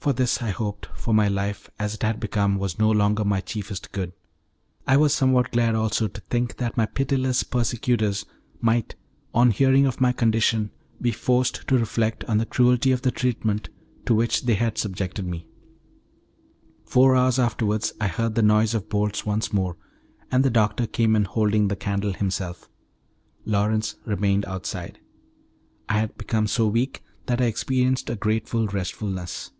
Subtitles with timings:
[0.00, 3.42] For this I hoped, for my life as it had become was no longer my
[3.42, 4.14] chiefest good.
[4.86, 8.24] I was somewhat glad also to think that my pitiless persecutors
[8.58, 8.94] might,
[9.34, 13.68] on hearing of my condition, be forced to reflect on the cruelty of the treatment
[14.06, 15.46] to which they had subjected me.
[16.86, 19.76] Four hours afterwards I heard the noise of bolts once more,
[20.30, 22.70] and the doctor came in holding the candle himself.
[23.44, 25.00] Lawrence remained outside.
[25.86, 29.50] I had become so weak that I experienced a grateful restfulness.